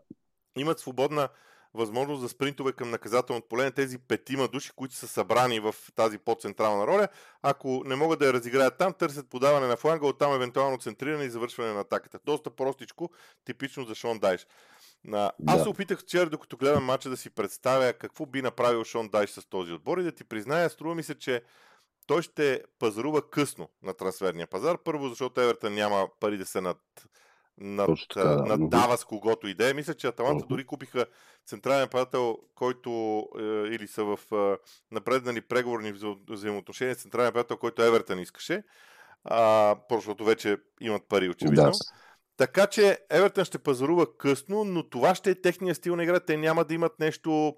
[0.57, 1.29] имат свободна
[1.75, 6.17] възможност за спринтове към наказателното поле на тези петима души, които са събрани в тази
[6.17, 7.07] по-централна роля.
[7.41, 11.29] Ако не могат да я разиграят там, търсят подаване на фланга, оттам евентуално центриране и
[11.29, 12.19] завършване на атаката.
[12.25, 13.09] Доста простичко,
[13.45, 14.47] типично за Шон Дайш.
[15.03, 15.31] Да.
[15.47, 19.29] Аз се опитах вчера, докато гледам мача, да си представя какво би направил Шон Дайш
[19.29, 21.41] с този отбор и да ти призная, струва ми се, че
[22.07, 24.77] той ще пазарува късно на трансферния пазар.
[24.83, 26.77] Първо, защото Евертън няма пари да се над
[27.57, 28.45] над, така, да.
[28.45, 29.73] наддава с когото идея.
[29.73, 31.05] Мисля, че Аталанта дори купиха
[31.47, 32.89] централен падател, който
[33.39, 35.93] е, или са в е, напреднали преговорни
[36.29, 38.63] взаимоотношения с централен падател, който Евертън искаше.
[39.23, 41.63] А, защото вече имат пари, очевидно.
[41.63, 41.71] Да.
[42.37, 46.19] Така че Евертън ще пазарува късно, но това ще е техния стил на игра.
[46.19, 47.55] Те няма да имат нещо,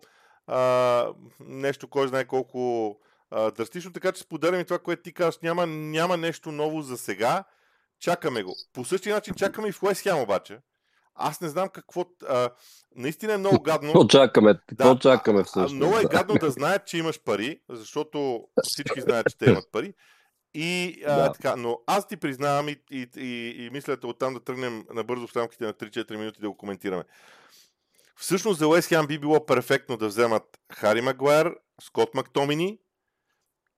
[0.48, 2.96] а, нещо кой знае колко
[3.32, 5.38] а, драстично, така че споделям и това, което ти казваш.
[5.44, 7.44] Няма, няма нещо ново за сега
[8.00, 8.56] Чакаме го.
[8.74, 10.60] По същия начин чакаме и в Уест Хем обаче.
[11.16, 12.06] Аз не знам какво...
[12.28, 12.50] А,
[12.96, 13.94] наистина е много гадно.
[13.94, 14.60] Какво чакаме?
[14.68, 15.76] Какво да, чакаме всъщност?
[15.76, 19.94] Много е гадно да знаят, че имаш пари, защото всички знаят, че те имат пари.
[20.54, 21.32] И а, да.
[21.32, 25.36] така, но аз ти признавам и, и, и, и мисля оттам да тръгнем набързо в
[25.36, 27.04] рамките на 3-4 минути да го коментираме.
[28.16, 32.80] Всъщност за Уест Хем би било перфектно да вземат Хари Магуайр, Скот Мактомини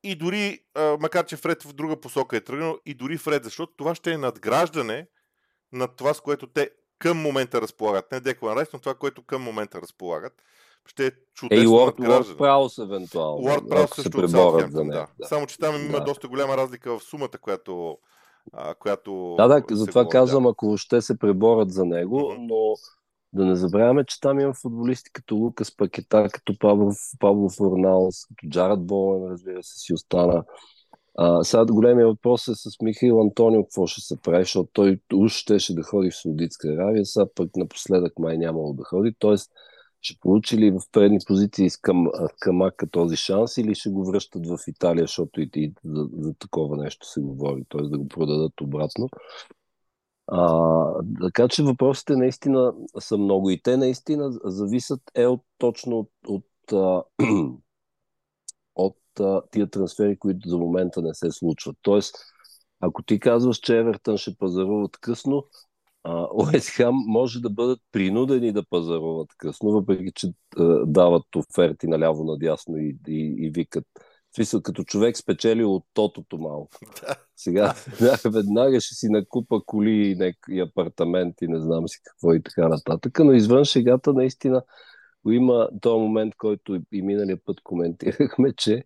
[0.04, 3.74] и дори, а, макар че Фред в друга посока е тръгнал, и дори Фред, защото
[3.78, 5.08] това ще е надграждане
[5.72, 8.12] на това, с което те към момента разполагат.
[8.12, 10.34] Не Деклан Райс, но това, което към момента разполагат.
[10.86, 13.42] Ще е чудесно е, Лорд, Лорд Праус, евентуално.
[13.42, 15.08] Лорд Праус също се от за да.
[15.20, 15.28] да.
[15.28, 15.82] Само, че там да.
[15.82, 17.98] има доста голяма разлика в сумата, която,
[18.54, 22.38] а, която Да, да, затова казвам, ако ще се преборят за него, mm-hmm.
[22.40, 22.76] но
[23.34, 28.50] да не забравяме, че там има футболисти като Лукас Пакета, като Павлов, Павлов Форналс, като
[28.50, 30.44] Джаред Боуен, разбира се, си остана.
[31.18, 35.32] А, сега големия въпрос е с Михаил Антонио какво ще се прави, защото той уж
[35.32, 39.14] щеше да ходи в Саудитска Аравия, сега пък напоследък май нямало да ходи.
[39.20, 39.52] Тоест,
[40.02, 42.08] Ще получи ли в предни позиции с към,
[42.40, 46.78] Камака този шанс или ще го връщат в Италия, защото и, и за, за такова
[46.78, 47.82] нещо се говори, т.е.
[47.82, 49.10] да го продадат обратно.
[50.32, 56.12] А, така че въпросите наистина са много и те наистина зависят е от, точно от,
[56.28, 56.46] от,
[58.76, 61.78] от, от тия трансфери, които за момента не се случват.
[61.82, 62.16] Тоест,
[62.80, 65.46] ако ти казваш, че Евертън ще пазаруват късно,
[66.76, 70.28] Хам може да бъдат принудени да пазаруват късно, въпреки че
[70.58, 73.86] а, дават оферти наляво надясно и, и, и викат.
[74.40, 76.72] Смисъл, като човек спечели от тотото малко.
[77.36, 77.74] Сега
[78.26, 83.20] веднага ще си накупа коли и, и апартаменти, не знам си какво и така нататък.
[83.20, 84.64] Но извън шегата наистина
[85.30, 88.84] има този момент, който и миналия път коментирахме, че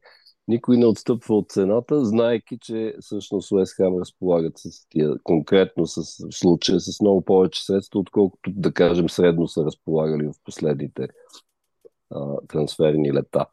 [0.47, 6.01] никой не отстъпва от цената, знаеки, че всъщност Уест Хам разполагат с тия, конкретно с
[6.31, 11.07] случая с много повече средства, отколкото да кажем средно са разполагали в последните
[12.09, 13.45] а, трансферни лета.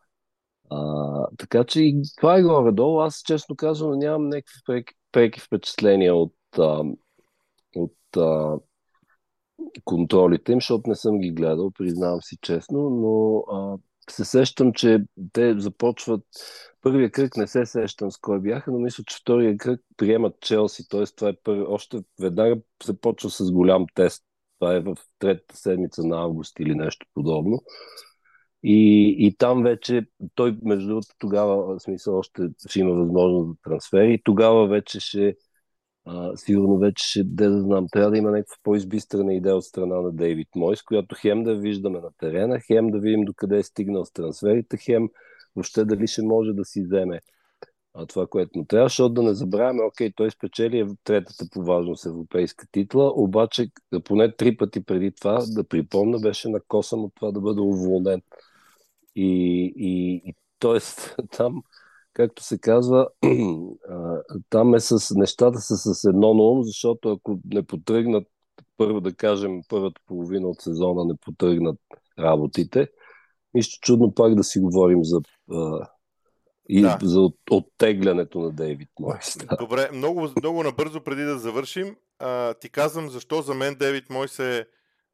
[1.39, 3.01] Така че и това е горе-долу.
[3.01, 6.83] Аз честно казвам нямам някакви преки, преки впечатления от, а,
[7.77, 8.59] от а,
[9.85, 13.79] контролите им, защото не съм ги гледал, признавам си честно, но а,
[14.11, 16.25] се сещам, че те започват
[16.83, 20.89] първия кръг не се сещам с кой бяха, но мисля, че втория кръг приемат Челси,
[20.89, 21.05] т.е.
[21.05, 24.25] това е първи, още веднага се почва с голям тест.
[24.59, 27.63] Това е в третата седмица на август или нещо подобно.
[28.63, 33.55] И, и там вече, той между другото тогава, в смисъл, още ще има възможност за
[33.63, 35.37] трансфери, тогава вече ще,
[36.05, 40.01] а, сигурно вече ще, де да знам, трябва да има някаква по-избистрена идея от страна
[40.01, 44.05] на Дейвид Мойс, която хем да виждаме на терена, хем да видим докъде е стигнал
[44.05, 45.09] с трансферите, хем
[45.57, 47.21] въобще дали ще може да си вземе
[47.95, 52.07] а, това, което му трябва, защото да не забравяме, окей, той спечели третата по важност
[52.07, 53.71] европейска титла, обаче
[54.05, 58.23] поне три пъти преди това, да припомня, беше на косъм от това да бъде уволнен.
[59.21, 60.79] И, и, и т.е.
[61.37, 61.63] там,
[62.13, 63.09] както се казва,
[64.51, 68.27] там е с нещата са с едно на ум, защото ако не потръгнат
[68.77, 71.79] първо да кажем първата половина от сезона не потръгнат
[72.19, 72.89] работите,
[73.55, 75.21] нищо чудно пак да си говорим за
[76.69, 76.99] и да.
[77.03, 79.37] за оттеглянето на Дейвид Мойс.
[79.39, 79.57] Да.
[79.61, 84.39] Добре, много, много набързо преди да завършим, а, ти казвам защо за мен Дейвид Мойс
[84.39, 84.67] е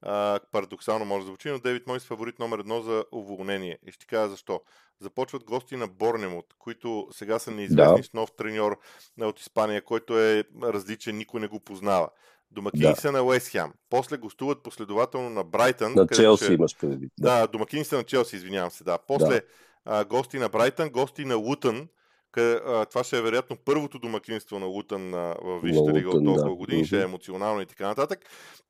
[0.03, 3.79] а, парадоксално може да звучи, но Дейвид Мойс е фаворит номер едно за уволнение.
[3.87, 4.61] И ще кажа защо.
[5.01, 8.03] Започват гости на Борнемот, които сега са неизвестни да.
[8.03, 8.79] с нов треньор
[9.21, 12.09] от Испания, който е различен, никой не го познава.
[12.51, 12.97] Домакини да.
[12.97, 13.73] са на Уест Хем.
[13.91, 15.93] После гостуват последователно на Брайтън.
[15.95, 16.53] На Челси ще...
[16.53, 17.09] имаш преди.
[17.21, 17.41] Да.
[17.41, 18.85] да, домакини са на Челси, извинявам се.
[18.85, 18.99] Да.
[18.99, 19.43] После да.
[19.85, 21.89] А, гости на Брайтън, гости на Лутън.
[22.37, 22.63] Къ...
[22.67, 26.55] А, това ще е вероятно първото домакинство на Лутън в Висшата лига от толкова да.
[26.55, 26.85] години.
[26.85, 28.19] Ще е емоционално и така нататък.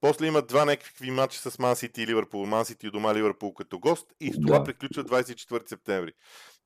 [0.00, 2.46] После имат два някакви матча с Ман Сити и Ливърпул.
[2.46, 4.06] Ман Сити и дома Ливърпул като гост.
[4.20, 4.64] И с това да.
[4.64, 6.12] приключва 24 септември.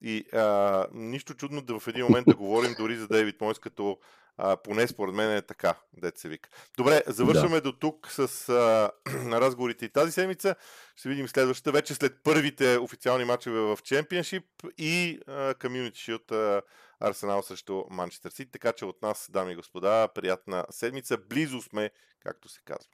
[0.03, 3.99] И а, нищо чудно да в един момент да говорим дори за Дейвид Мойс като
[4.37, 6.49] а, поне според мен е така, дете се вика.
[6.77, 7.61] Добре, завършваме да.
[7.61, 8.91] до тук с а,
[9.41, 10.55] разговорите и тази седмица.
[10.97, 14.45] Ще видим следващата, вече след първите официални матчове в Чемпионшип
[14.79, 15.21] и
[15.61, 16.33] Комьюнити Шилд
[17.01, 18.51] Арсенал срещу Манчестър Сити.
[18.51, 21.19] Така че от нас, дами и господа, приятна седмица.
[21.19, 21.91] Близо сме,
[22.21, 22.91] както се казва.